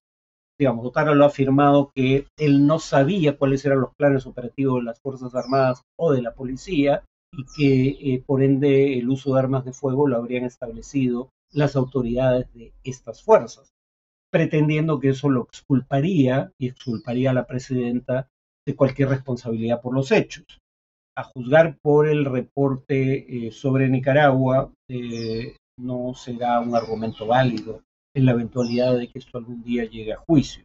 digamos, 0.60 0.86
Otárola 0.86 1.26
ha 1.26 1.28
afirmado 1.28 1.92
que 1.96 2.28
él 2.38 2.68
no 2.68 2.80
sabía 2.80 3.38
cuáles 3.38 3.66
eran 3.66 3.82
los 3.82 3.96
planes 3.96 4.26
operativos 4.26 4.80
de 4.80 4.84
las 4.84 5.00
Fuerzas 5.00 5.34
Armadas 5.36 5.82
o 5.98 6.12
de 6.12 6.22
la 6.22 6.34
policía 6.34 7.04
y 7.32 7.46
que 7.56 8.14
eh, 8.14 8.24
por 8.26 8.44
ende 8.44 8.98
el 9.00 9.10
uso 9.10 9.34
de 9.34 9.40
armas 9.40 9.66
de 9.66 9.74
fuego 9.74 10.08
lo 10.08 10.18
habrían 10.18 10.46
establecido 10.46 11.30
las 11.52 11.76
autoridades 11.76 12.52
de 12.54 12.74
estas 12.84 13.24
fuerzas, 13.24 13.74
pretendiendo 14.32 15.00
que 15.00 15.10
eso 15.10 15.30
lo 15.30 15.44
exculparía 15.44 16.52
y 16.60 16.68
exculparía 16.68 17.32
a 17.32 17.34
la 17.34 17.46
presidenta 17.46 18.28
de 18.66 18.76
cualquier 18.76 19.10
responsabilidad 19.10 19.82
por 19.82 19.94
los 19.94 20.12
hechos. 20.12 20.46
A 21.16 21.24
juzgar 21.24 21.78
por 21.82 22.08
el 22.08 22.26
reporte 22.26 23.48
eh, 23.48 23.52
sobre 23.52 23.90
Nicaragua, 23.90 24.72
eh, 24.90 25.56
no 25.78 26.14
será 26.14 26.60
un 26.60 26.76
argumento 26.76 27.28
válido 27.28 27.82
en 28.16 28.26
la 28.26 28.32
eventualidad 28.32 28.98
de 28.98 29.08
que 29.08 29.20
esto 29.20 29.38
algún 29.38 29.64
día 29.64 29.86
llegue 29.86 30.14
a 30.14 30.18
juicio. 30.18 30.64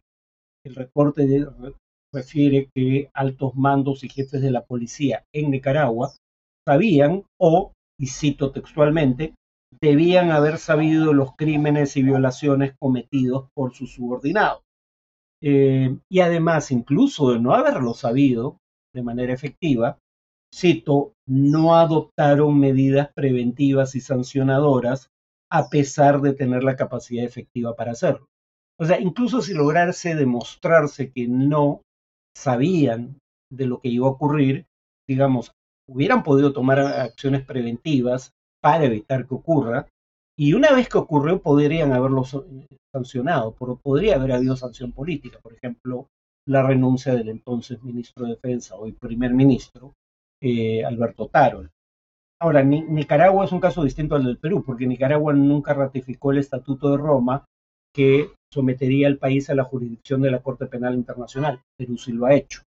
El 0.65 0.75
reporte 0.75 1.27
refiere 2.13 2.69
que 2.73 3.09
altos 3.13 3.55
mandos 3.55 4.03
y 4.03 4.09
jefes 4.09 4.41
de 4.41 4.51
la 4.51 4.65
policía 4.65 5.23
en 5.33 5.51
Nicaragua 5.51 6.11
sabían 6.67 7.23
o, 7.39 7.73
y 7.99 8.07
cito 8.07 8.51
textualmente, 8.51 9.33
debían 9.81 10.31
haber 10.31 10.57
sabido 10.57 11.13
los 11.13 11.35
crímenes 11.35 11.95
y 11.97 12.03
violaciones 12.03 12.73
cometidos 12.79 13.49
por 13.55 13.73
sus 13.73 13.93
subordinados. 13.93 14.61
Eh, 15.41 15.97
y 16.11 16.19
además, 16.19 16.71
incluso 16.71 17.31
de 17.31 17.39
no 17.39 17.53
haberlo 17.53 17.93
sabido 17.93 18.57
de 18.93 19.03
manera 19.03 19.33
efectiva, 19.33 19.97
cito, 20.53 21.13
no 21.27 21.75
adoptaron 21.75 22.59
medidas 22.59 23.09
preventivas 23.13 23.95
y 23.95 24.01
sancionadoras 24.01 25.09
a 25.51 25.69
pesar 25.69 26.21
de 26.21 26.33
tener 26.33 26.63
la 26.63 26.75
capacidad 26.75 27.25
efectiva 27.25 27.75
para 27.75 27.91
hacerlo. 27.91 28.27
O 28.79 28.85
sea, 28.85 28.99
incluso 28.99 29.41
si 29.41 29.53
lograrse 29.53 30.15
demostrarse 30.15 31.11
que 31.11 31.27
no 31.27 31.81
sabían 32.35 33.17
de 33.51 33.65
lo 33.65 33.81
que 33.81 33.89
iba 33.89 34.07
a 34.07 34.11
ocurrir, 34.11 34.65
digamos, 35.07 35.51
hubieran 35.89 36.23
podido 36.23 36.53
tomar 36.53 36.79
acciones 36.79 37.43
preventivas 37.43 38.31
para 38.61 38.85
evitar 38.85 39.27
que 39.27 39.35
ocurra. 39.35 39.87
Y 40.37 40.53
una 40.53 40.71
vez 40.71 40.87
que 40.87 40.97
ocurrió, 40.97 41.41
podrían 41.41 41.91
haberlo 41.91 42.23
sancionado, 42.93 43.55
pero 43.59 43.77
podría 43.77 44.15
haber 44.15 44.31
habido 44.31 44.55
sanción 44.55 44.93
política, 44.93 45.39
por 45.41 45.53
ejemplo, 45.53 46.07
la 46.47 46.63
renuncia 46.63 47.13
del 47.13 47.29
entonces 47.29 47.83
ministro 47.83 48.25
de 48.25 48.31
Defensa, 48.31 48.75
hoy 48.75 48.93
primer 48.93 49.33
ministro, 49.33 49.93
eh, 50.41 50.83
Alberto 50.83 51.27
Tarol. 51.27 51.69
Ahora, 52.41 52.63
Nicaragua 52.63 53.43
es 53.43 53.51
un 53.51 53.59
caso 53.59 53.83
distinto 53.83 54.15
al 54.15 54.23
del 54.23 54.37
Perú, 54.37 54.63
porque 54.65 54.87
Nicaragua 54.87 55.33
nunca 55.33 55.73
ratificó 55.73 56.31
el 56.31 56.37
Estatuto 56.37 56.91
de 56.91 56.97
Roma 56.97 57.45
que 57.93 58.31
sometería 58.51 59.07
al 59.07 59.17
país 59.17 59.49
a 59.49 59.55
la 59.55 59.65
jurisdicción 59.65 60.21
de 60.21 60.31
la 60.31 60.41
Corte 60.41 60.67
Penal 60.67 60.93
Internacional. 60.93 61.61
Perú 61.77 61.97
sí 61.97 62.13
lo 62.13 62.25
ha 62.25 62.35
hecho. 62.35 62.61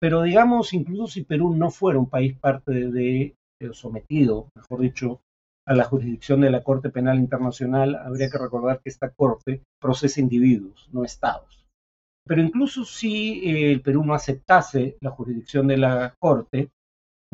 Pero 0.00 0.22
digamos, 0.22 0.72
incluso 0.72 1.06
si 1.06 1.22
Perú 1.22 1.54
no 1.54 1.70
fuera 1.70 1.98
un 1.98 2.10
país 2.10 2.36
parte 2.36 2.72
de 2.72 3.34
sometido, 3.72 4.48
mejor 4.54 4.80
dicho, 4.80 5.20
a 5.66 5.74
la 5.74 5.84
jurisdicción 5.84 6.40
de 6.42 6.50
la 6.50 6.62
Corte 6.62 6.90
Penal 6.90 7.18
Internacional, 7.18 7.94
habría 7.94 8.28
que 8.28 8.38
recordar 8.38 8.80
que 8.80 8.90
esta 8.90 9.10
Corte 9.10 9.62
procesa 9.80 10.20
individuos, 10.20 10.88
no 10.92 11.04
estados. 11.04 11.64
Pero 12.26 12.42
incluso 12.42 12.84
si 12.84 13.40
eh, 13.44 13.72
el 13.72 13.80
Perú 13.80 14.04
no 14.04 14.14
aceptase 14.14 14.96
la 15.00 15.10
jurisdicción 15.10 15.66
de 15.66 15.76
la 15.78 16.14
Corte, 16.18 16.70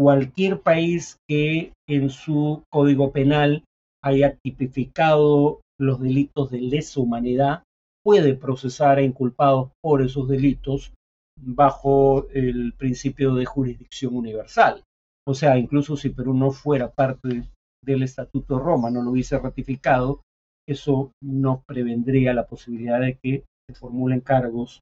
cualquier 0.01 0.63
país 0.63 1.19
que 1.29 1.75
en 1.87 2.09
su 2.09 2.63
código 2.71 3.13
penal 3.13 3.65
haya 4.03 4.35
tipificado 4.43 5.61
los 5.79 6.01
delitos 6.01 6.51
de 6.51 6.63
lesa 6.63 7.01
humanidad 7.01 7.65
puede 8.03 8.35
procesar 8.35 8.97
a 8.97 9.03
inculpados 9.03 9.73
por 9.83 10.01
esos 10.01 10.27
delitos 10.27 10.95
bajo 11.39 12.27
el 12.31 12.73
principio 12.79 13.35
de 13.35 13.45
jurisdicción 13.45 14.17
universal. 14.17 14.85
O 15.29 15.35
sea, 15.35 15.59
incluso 15.59 15.99
si 15.99 16.09
Perú 16.09 16.33
no 16.33 16.51
fuera 16.51 16.91
parte 16.91 17.51
del 17.85 18.03
Estatuto 18.03 18.57
de 18.57 18.65
Roma, 18.65 18.91
no 18.91 19.03
lo 19.03 19.11
hubiese 19.11 19.39
ratificado, 19.39 20.23
eso 20.67 21.13
no 21.23 21.63
prevendría 21.67 22.33
la 22.33 22.47
posibilidad 22.47 23.03
de 23.03 23.19
que 23.23 23.45
se 23.69 23.75
formulen 23.75 24.21
cargos 24.21 24.81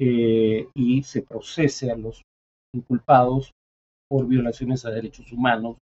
eh, 0.00 0.68
y 0.74 1.02
se 1.02 1.20
procese 1.20 1.90
a 1.90 1.96
los 1.96 2.22
inculpados 2.74 3.52
por 4.08 4.26
violaciones 4.26 4.84
a 4.84 4.90
derechos 4.90 5.32
humanos 5.32 5.78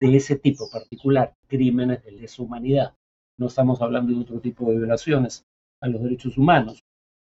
de 0.00 0.16
ese 0.16 0.36
tipo 0.36 0.70
particular, 0.70 1.34
crímenes 1.48 2.04
de 2.04 2.12
lesa 2.12 2.42
humanidad. 2.42 2.94
No 3.38 3.46
estamos 3.46 3.82
hablando 3.82 4.12
de 4.12 4.20
otro 4.20 4.40
tipo 4.40 4.70
de 4.70 4.78
violaciones 4.78 5.44
a 5.80 5.88
los 5.88 6.02
derechos 6.02 6.38
humanos. 6.38 6.82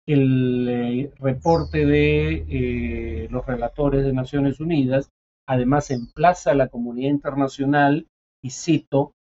El 0.08 0.68
eh, 0.68 1.12
reporte 1.20 1.86
de 1.86 2.46
eh, 2.50 3.28
los 3.30 3.46
relatores 3.46 4.04
de 4.04 4.14
Naciones 4.14 4.60
Unidas 4.60 5.12
Además, 5.48 5.92
emplaza 5.92 6.52
a 6.52 6.56
la 6.56 6.70
comunidad 6.70 7.10
internacional, 7.10 8.08
y 8.42 8.52
cito, 8.52 9.14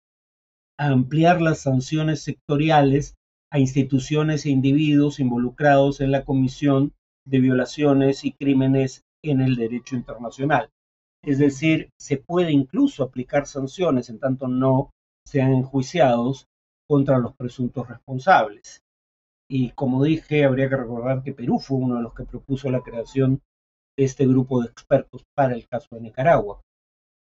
a 0.78 0.86
ampliar 0.86 1.40
las 1.42 1.62
sanciones 1.62 2.22
sectoriales 2.22 3.16
a 3.52 3.58
instituciones 3.58 4.46
e 4.46 4.50
individuos 4.50 5.18
involucrados 5.18 6.00
en 6.00 6.12
la 6.12 6.24
comisión 6.24 6.92
de 7.26 7.40
violaciones 7.40 8.24
y 8.24 8.30
crímenes 8.30 9.02
en 9.24 9.40
el 9.40 9.56
derecho 9.56 9.96
internacional. 9.96 10.70
Es 11.22 11.38
decir, 11.38 11.90
se 11.98 12.16
puede 12.16 12.50
incluso 12.52 13.02
aplicar 13.02 13.46
sanciones 13.46 14.08
en 14.08 14.18
tanto 14.18 14.48
no 14.48 14.90
sean 15.24 15.52
enjuiciados 15.52 16.46
contra 16.88 17.18
los 17.18 17.34
presuntos 17.36 17.88
responsables. 17.88 18.82
Y 19.48 19.70
como 19.72 20.02
dije, 20.04 20.44
habría 20.44 20.68
que 20.68 20.76
recordar 20.76 21.22
que 21.22 21.32
Perú 21.32 21.58
fue 21.58 21.78
uno 21.78 21.96
de 21.96 22.02
los 22.02 22.14
que 22.14 22.24
propuso 22.24 22.70
la 22.70 22.82
creación 22.82 23.40
este 23.96 24.26
grupo 24.26 24.62
de 24.62 24.68
expertos 24.68 25.24
para 25.34 25.54
el 25.54 25.66
caso 25.68 25.88
de 25.92 26.00
Nicaragua. 26.00 26.62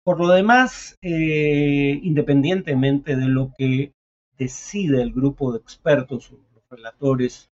Por 0.04 0.20
lo 0.20 0.30
demás, 0.30 0.98
eh, 1.02 2.00
independientemente 2.02 3.16
de 3.16 3.28
lo 3.28 3.52
que 3.58 3.94
decide 4.38 5.02
el 5.02 5.12
grupo 5.12 5.52
de 5.52 5.60
expertos, 5.60 6.32
los 6.32 6.64
relatores 6.70 7.50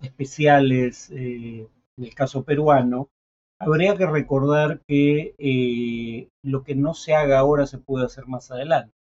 especiales 0.00 1.10
eh, 1.10 1.68
en 1.96 2.04
el 2.04 2.14
caso 2.14 2.42
peruano, 2.42 3.10
habría 3.60 3.96
que 3.96 4.06
recordar 4.06 4.80
que 4.88 5.34
eh, 5.38 6.28
lo 6.42 6.64
que 6.64 6.74
no 6.74 6.94
se 6.94 7.14
haga 7.14 7.38
ahora 7.38 7.66
se 7.66 7.78
puede 7.78 8.06
hacer 8.06 8.26
más 8.26 8.50
adelante. 8.50 8.94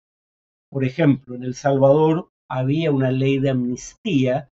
Por 0.69 0.83
ejemplo, 0.83 1.35
en 1.35 1.43
El 1.43 1.53
Salvador 1.53 2.29
había 2.49 2.91
una 2.91 3.11
ley 3.11 3.39
de 3.39 3.51
amnistía 3.51 4.49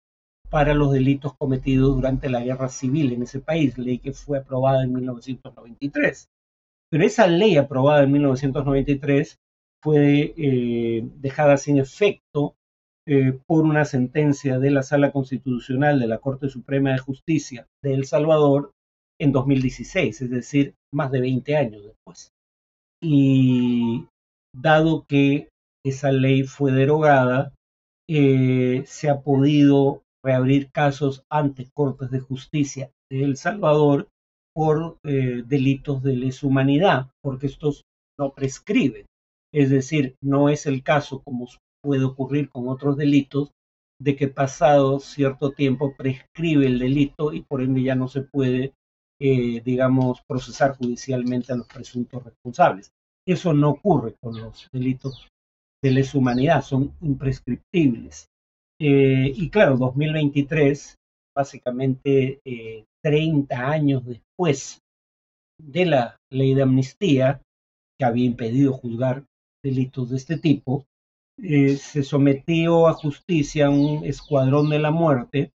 para 0.49 0.73
los 0.73 0.91
delitos 0.91 1.33
cometidos 1.35 1.95
durante 1.95 2.29
la 2.29 2.41
guerra 2.41 2.69
civil 2.69 3.13
en 3.13 3.23
ese 3.23 3.39
país, 3.39 3.77
ley 3.77 3.97
que 3.97 4.13
fue 4.13 4.37
aprobada 4.37 4.83
en 4.83 4.93
1993. 4.93 6.29
Pero 6.91 7.05
esa 7.05 7.25
ley 7.25 7.57
aprobada 7.57 8.03
en 8.03 8.11
1993 8.11 9.39
fue 9.81 10.33
eh, 10.37 11.09
dejada 11.15 11.57
sin 11.57 11.77
efecto 11.79 12.55
eh, 13.07 13.39
por 13.47 13.63
una 13.63 13.85
sentencia 13.85 14.59
de 14.59 14.69
la 14.69 14.83
Sala 14.83 15.11
Constitucional 15.11 15.99
de 15.99 16.07
la 16.07 16.19
Corte 16.19 16.49
Suprema 16.49 16.91
de 16.91 16.99
Justicia 16.99 17.67
de 17.81 17.93
El 17.93 18.05
Salvador 18.05 18.73
en 19.23 19.31
2016, 19.31 20.21
es 20.21 20.29
decir, 20.29 20.75
más 20.93 21.11
de 21.11 21.21
20 21.21 21.55
años 21.55 21.83
después. 21.83 22.31
Y 23.01 24.05
dado 24.53 25.05
que 25.07 25.49
esa 25.85 26.11
ley 26.11 26.43
fue 26.43 26.71
derogada, 26.71 27.53
eh, 28.09 28.83
se 28.85 29.09
ha 29.09 29.21
podido 29.21 30.03
reabrir 30.23 30.71
casos 30.71 31.23
ante 31.29 31.69
cortes 31.73 32.11
de 32.11 32.19
justicia 32.19 32.91
de 33.09 33.23
El 33.23 33.37
Salvador 33.37 34.07
por 34.53 34.97
eh, 35.03 35.43
delitos 35.45 36.03
de 36.03 36.15
lesa 36.15 36.47
humanidad, 36.47 37.09
porque 37.21 37.47
estos 37.47 37.83
no 38.19 38.33
prescriben. 38.33 39.05
Es 39.53 39.69
decir, 39.69 40.15
no 40.21 40.49
es 40.49 40.65
el 40.65 40.83
caso 40.83 41.21
como 41.23 41.47
puede 41.81 42.03
ocurrir 42.03 42.49
con 42.49 42.67
otros 42.67 42.97
delitos, 42.97 43.51
de 44.01 44.15
que 44.15 44.27
pasado 44.27 44.99
cierto 44.99 45.51
tiempo 45.51 45.95
prescribe 45.95 46.65
el 46.65 46.79
delito 46.79 47.31
y 47.31 47.41
por 47.41 47.61
ende 47.61 47.83
ya 47.83 47.95
no 47.95 48.07
se 48.07 48.21
puede, 48.21 48.73
eh, 49.19 49.61
digamos, 49.63 50.21
procesar 50.27 50.75
judicialmente 50.77 51.53
a 51.53 51.55
los 51.55 51.67
presuntos 51.67 52.23
responsables. 52.23 52.91
Eso 53.25 53.53
no 53.53 53.71
ocurre 53.71 54.15
con 54.21 54.37
los 54.39 54.69
delitos 54.71 55.27
de 55.83 55.91
lesa 55.91 56.17
humanidad, 56.17 56.61
son 56.61 56.93
imprescriptibles. 57.01 58.27
Eh, 58.79 59.31
y 59.35 59.49
claro, 59.49 59.77
2023, 59.77 60.95
básicamente 61.35 62.41
30 63.03 63.55
eh, 63.55 63.57
años 63.57 64.05
después 64.05 64.81
de 65.57 65.85
la 65.85 66.17
ley 66.31 66.53
de 66.53 66.63
amnistía, 66.63 67.41
que 67.97 68.05
había 68.05 68.25
impedido 68.25 68.73
juzgar 68.73 69.23
delitos 69.63 70.09
de 70.09 70.17
este 70.17 70.37
tipo, 70.37 70.85
eh, 71.41 71.77
se 71.77 72.03
sometió 72.03 72.87
a 72.87 72.93
justicia 72.93 73.69
un 73.69 74.05
escuadrón 74.05 74.69
de 74.69 74.79
la 74.79 74.91
muerte 74.91 75.51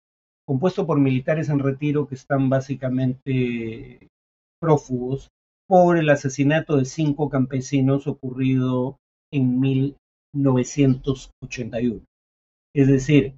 compuesto 0.46 0.86
por 0.86 1.00
militares 1.00 1.48
en 1.50 1.60
retiro 1.60 2.08
que 2.08 2.16
están 2.16 2.50
básicamente 2.50 4.10
prófugos 4.60 5.30
por 5.68 5.98
el 5.98 6.10
asesinato 6.10 6.78
de 6.78 6.86
cinco 6.86 7.30
campesinos 7.30 8.08
ocurrido 8.08 8.98
en 9.32 9.60
1981. 9.60 12.04
Es 12.76 12.88
decir, 12.88 13.36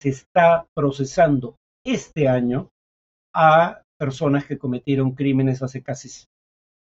se 0.00 0.10
está 0.10 0.66
procesando 0.74 1.56
este 1.84 2.28
año 2.28 2.68
a 3.34 3.82
personas 3.98 4.46
que 4.46 4.58
cometieron 4.58 5.12
crímenes 5.12 5.62
hace 5.62 5.82
casi 5.82 6.26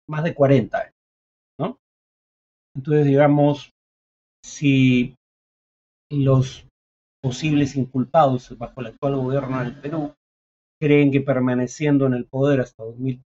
más 0.10 0.24
de 0.24 0.34
40 0.34 0.77
años, 0.77 0.94
¿no? 1.60 1.77
Entonces, 2.75 3.06
digamos, 3.06 3.70
si 4.44 5.15
los 6.12 6.68
posibles 7.24 7.77
inculpados 7.77 8.56
bajo 8.58 8.82
el 8.82 8.88
actual 8.88 9.15
gobierno 9.15 9.63
del 9.63 9.80
Perú 9.80 10.13
creen 10.80 11.12
que 11.12 11.22
permaneciendo 11.22 12.06
en 12.06 12.13
el 12.13 12.25
poder 12.25 12.60
hasta 12.60 12.84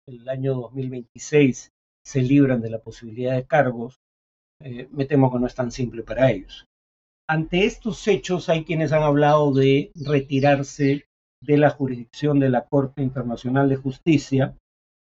el 0.07 0.29
año 0.29 0.55
2026 0.55 1.73
se 2.07 2.23
libran 2.23 2.61
de 2.61 2.71
la 2.71 2.79
posibilidad 2.79 3.35
de 3.35 3.45
cargos, 3.45 3.99
eh, 4.63 4.89
me 4.93 5.05
temo 5.07 5.33
que 5.33 5.41
no 5.41 5.49
es 5.49 5.57
tan 5.57 5.73
simple 5.73 6.05
para 6.05 6.31
ellos. 6.31 6.67
Ante 7.29 7.65
estos 7.65 8.07
hechos 8.07 8.49
hay 8.49 8.65
quienes 8.65 8.93
han 8.93 9.03
hablado 9.03 9.53
de 9.53 9.91
retirarse 9.97 11.07
de 11.43 11.59
la 11.59 11.71
jurisdicción 11.71 12.39
de 12.39 12.51
la 12.51 12.67
Corte 12.67 13.03
Internacional 13.03 13.69
de 13.69 13.77
Justicia, 13.77 14.57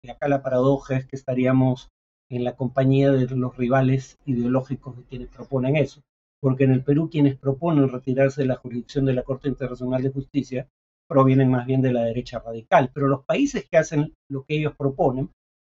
y 0.05 0.11
acá 0.11 0.27
la 0.27 0.43
paradoja 0.43 0.97
es 0.97 1.07
que 1.07 1.15
estaríamos 1.15 1.91
en 2.29 2.43
la 2.43 2.57
compañía 2.57 3.13
de 3.13 3.29
los 3.37 3.57
rivales 3.57 4.19
ideológicos 4.27 4.97
de 4.97 5.05
quienes 5.05 5.29
proponen 5.29 5.77
eso, 5.77 6.01
porque 6.43 6.65
en 6.65 6.73
el 6.73 6.83
Perú 6.83 7.09
quienes 7.09 7.39
proponen 7.39 7.89
retirarse 7.89 8.43
de 8.43 8.49
la 8.49 8.57
jurisdicción 8.57 9.05
de 9.05 9.15
la 9.15 9.23
Corte 9.23 9.49
Internacional 9.49 10.03
de 10.03 10.11
Justicia 10.11 10.69
provienen 11.09 11.51
más 11.51 11.67
bien 11.67 11.83
de 11.83 11.93
la 11.93 12.03
derecha 12.03 12.41
radical, 12.41 12.91
pero 12.93 13.07
los 13.07 13.25
países 13.25 13.67
que 13.71 13.79
hacen 13.79 14.13
lo 14.29 14.45
que 14.45 14.57
ellos 14.57 14.75
proponen 14.77 15.31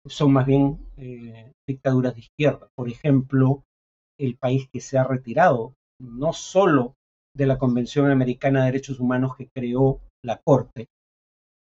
son 0.08 0.34
más 0.34 0.46
bien 0.46 0.80
eh, 0.98 1.52
dictaduras 1.68 2.16
de 2.16 2.22
izquierda. 2.22 2.68
Por 2.76 2.90
ejemplo, 2.90 3.64
el 4.20 4.38
país 4.38 4.68
que 4.72 4.80
se 4.80 4.98
ha 4.98 5.04
retirado 5.04 5.74
no 6.02 6.34
solo 6.34 6.96
de 7.36 7.46
la 7.46 7.58
Convención 7.58 8.10
Americana 8.10 8.62
de 8.62 8.72
Derechos 8.72 9.00
Humanos 9.00 9.36
que 9.38 9.50
creó 9.54 10.00
la 10.24 10.42
Corte, 10.44 10.88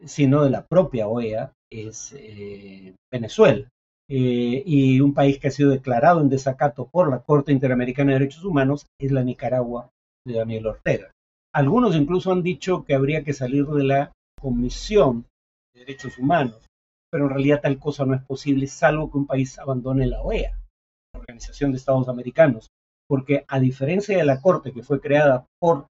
sino 0.05 0.43
de 0.45 0.51
la 0.51 0.67
propia 0.67 1.09
OEA, 1.09 1.53
es 1.71 2.15
eh, 2.17 2.95
Venezuela. 3.13 3.69
Eh, 4.09 4.63
y 4.65 5.01
un 5.01 5.15
país 5.15 5.39
que 5.39 5.49
ha 5.49 5.51
sido 5.51 5.71
declarado 5.71 6.21
en 6.21 6.29
desacato 6.29 6.87
por 6.87 7.11
la 7.11 7.23
Corte 7.23 7.51
Interamericana 7.51 8.13
de 8.13 8.21
Derechos 8.21 8.45
Humanos 8.45 8.87
es 9.01 9.11
la 9.11 9.25
Nicaragua 9.25 9.91
de 10.25 10.35
Daniel 10.35 10.67
Ortega. 10.69 11.11
Algunos 11.53 11.97
incluso 11.97 12.31
han 12.31 12.43
dicho 12.43 12.85
que 12.85 12.95
habría 12.95 13.25
que 13.25 13.33
salir 13.33 13.67
de 13.67 13.83
la 13.83 14.13
Comisión 14.41 15.27
de 15.75 15.81
Derechos 15.81 16.19
Humanos, 16.19 16.67
pero 17.11 17.25
en 17.25 17.31
realidad 17.31 17.61
tal 17.63 17.79
cosa 17.79 18.05
no 18.05 18.15
es 18.15 18.23
posible 18.23 18.67
salvo 18.67 19.11
que 19.11 19.19
un 19.19 19.27
país 19.27 19.59
abandone 19.59 20.07
la 20.07 20.23
OEA, 20.23 20.57
la 21.15 21.21
Organización 21.21 21.73
de 21.73 21.79
Estados 21.79 22.09
Americanos, 22.09 22.69
porque 23.09 23.45
a 23.49 23.59
diferencia 23.59 24.17
de 24.17 24.25
la 24.25 24.41
Corte 24.41 24.73
que 24.73 24.83
fue 24.83 25.01
creada 25.01 25.47
por 25.59 25.87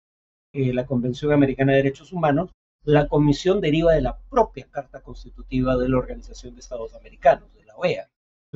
eh, 0.55 0.73
la 0.73 0.87
Convención 0.87 1.33
Americana 1.33 1.73
de 1.73 1.79
Derechos 1.79 2.12
Humanos, 2.12 2.51
la 2.85 3.09
Comisión 3.09 3.61
deriva 3.61 3.93
de 3.93 4.03
la 4.03 4.17
propia 4.31 4.69
Carta 4.71 5.01
Constitutiva 5.01 5.77
de 5.77 5.88
la 5.88 5.99
Organización 5.99 6.55
de 6.55 6.61
Estados 6.61 6.95
Americanos, 6.95 7.53
de 7.55 7.64
la 7.64 7.77
OEA. 7.77 8.09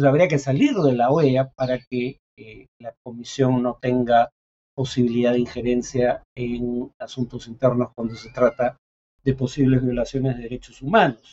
Habría 0.05 0.29
que 0.29 0.39
salir 0.39 0.75
de 0.75 0.93
la 0.93 1.11
OEA 1.11 1.51
para 1.51 1.79
que 1.79 2.19
eh, 2.39 2.67
la 2.81 2.95
Comisión 3.03 3.63
no 3.63 3.79
tenga 3.81 4.31
posibilidad 4.75 5.33
de 5.33 5.41
injerencia 5.41 6.23
en 6.37 6.91
asuntos 6.99 7.49
internos 7.49 7.91
cuando 7.95 8.15
se 8.15 8.31
trata 8.31 8.77
de 9.23 9.35
posibles 9.35 9.85
violaciones 9.85 10.37
de 10.37 10.45
derechos 10.45 10.81
humanos. 10.81 11.33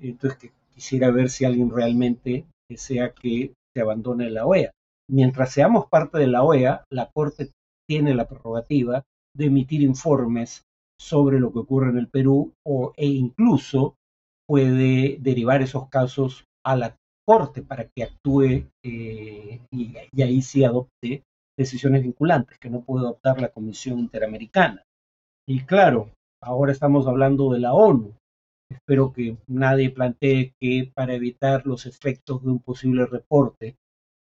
Entonces 0.00 0.52
quisiera 0.72 1.10
ver 1.10 1.30
si 1.30 1.44
alguien 1.44 1.70
realmente 1.70 2.46
desea 2.68 3.12
que 3.12 3.52
se 3.74 3.80
abandone 3.80 4.30
la 4.30 4.46
OEA. 4.46 4.72
Mientras 5.08 5.52
seamos 5.52 5.86
parte 5.88 6.18
de 6.18 6.26
la 6.26 6.42
OEA, 6.42 6.84
la 6.90 7.10
Corte 7.12 7.50
tiene 7.88 8.14
la 8.14 8.26
prerrogativa 8.26 9.02
de 9.36 9.46
emitir 9.46 9.82
informes 9.82 10.62
sobre 10.98 11.38
lo 11.38 11.52
que 11.52 11.60
ocurre 11.60 11.90
en 11.90 11.98
el 11.98 12.08
Perú 12.08 12.52
o, 12.66 12.92
e 12.96 13.06
incluso 13.06 13.94
puede 14.48 15.18
derivar 15.20 15.62
esos 15.62 15.88
casos 15.88 16.44
a 16.64 16.76
la 16.76 16.96
Corte 17.26 17.62
para 17.62 17.88
que 17.88 18.04
actúe 18.04 18.66
eh, 18.82 19.60
y, 19.70 19.94
y, 20.12 20.22
ahí 20.22 20.42
sí 20.42 20.64
adopte 20.64 21.22
decisiones 21.56 22.02
vinculantes 22.02 22.58
que 22.58 22.70
no 22.70 22.82
puede 22.82 23.04
adoptar 23.04 23.40
la 23.40 23.48
Comisión 23.48 23.98
Interamericana. 23.98 24.82
Y 25.46 25.60
claro, 25.64 26.10
ahora 26.42 26.72
estamos 26.72 27.06
hablando 27.06 27.52
de 27.52 27.60
la 27.60 27.74
ONU. 27.74 28.14
Espero 28.70 29.12
que 29.12 29.36
nadie 29.46 29.90
plantee 29.90 30.54
que 30.60 30.90
para 30.94 31.14
evitar 31.14 31.66
los 31.66 31.86
efectos 31.86 32.42
de 32.42 32.50
un 32.50 32.60
posible 32.60 33.06
reporte 33.06 33.76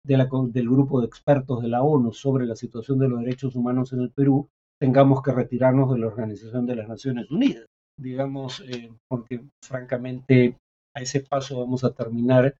de 0.06 0.18
la, 0.18 0.30
del 0.50 0.70
grupo 0.70 1.02
de 1.02 1.08
expertos 1.08 1.62
de 1.62 1.68
la 1.68 1.84
ONU 1.84 2.14
sobre 2.14 2.46
la 2.46 2.56
situación 2.56 3.00
de 3.00 3.10
los 3.10 3.20
derechos 3.20 3.56
humanos 3.56 3.94
en 3.94 4.02
el 4.02 4.12
Perú, 4.12 4.48
tengamos 4.80 5.22
que 5.22 5.32
retirarnos 5.32 5.94
de 5.94 6.00
la 6.00 6.08
Organización 6.08 6.66
de 6.66 6.76
las 6.78 6.88
Naciones 6.88 7.30
Unidas, 7.30 7.66
digamos, 7.98 8.62
eh, 8.62 8.92
porque 9.10 9.42
francamente 9.64 10.56
a 10.96 11.02
ese 11.02 11.22
paso 11.22 11.60
vamos 11.60 11.84
a 11.84 11.94
terminar 11.94 12.56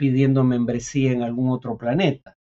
pidiendo 0.00 0.42
membresía 0.42 1.12
en 1.12 1.22
algún 1.22 1.50
otro 1.50 1.76
planeta. 1.76 2.34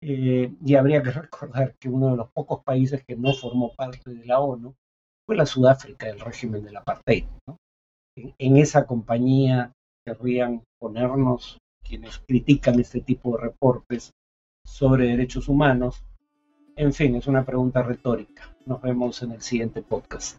Eh, 0.00 0.50
y 0.64 0.74
habría 0.74 1.02
que 1.02 1.10
recordar 1.26 1.74
que 1.78 1.90
uno 1.90 2.12
de 2.12 2.16
los 2.16 2.30
pocos 2.30 2.64
países 2.64 3.04
que 3.04 3.16
no 3.16 3.34
formó 3.34 3.74
parte 3.74 4.14
de 4.14 4.24
la 4.24 4.40
ONU 4.40 4.74
fue 5.26 5.36
la 5.36 5.44
Sudáfrica 5.44 6.06
del 6.06 6.20
régimen 6.20 6.64
del 6.64 6.78
apartheid. 6.78 7.26
En, 8.16 8.34
en, 8.38 8.56
esa 8.56 8.86
compañía 8.86 9.72
querrían 10.06 10.62
ponernos 10.80 11.58
quienes 11.86 12.18
critican 12.26 12.80
este 12.80 13.02
tipo 13.02 13.36
de 13.36 13.42
reportes 13.42 14.10
sobre 14.64 15.08
derechos 15.08 15.48
humanos 15.48 16.02
en 16.76 16.94
fin, 16.94 17.14
es 17.16 17.26
una 17.26 17.44
pregunta 17.44 17.82
retórica. 17.82 18.56
Nos 18.64 18.80
vemos 18.80 19.22
en 19.22 19.32
el 19.32 19.42
siguiente 19.42 19.82
podcast. 19.82 20.38